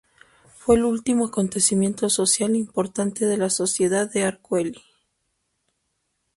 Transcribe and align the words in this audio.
Fue 0.57 0.77
el 0.77 0.85
último 0.85 1.27
acontecimiento 1.27 2.09
social 2.09 2.55
importante 2.55 3.27
de 3.27 3.37
la 3.37 3.51
Sociedad 3.51 4.09
de 4.11 4.23
Arcueil. 4.23 4.81